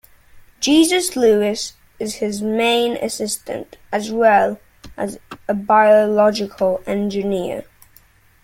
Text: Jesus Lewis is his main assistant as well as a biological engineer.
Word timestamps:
Jesus 0.59 1.15
Lewis 1.15 1.73
is 1.99 2.15
his 2.15 2.41
main 2.41 2.93
assistant 2.97 3.77
as 3.91 4.11
well 4.11 4.59
as 4.97 5.19
a 5.47 5.53
biological 5.53 6.81
engineer. 6.87 7.65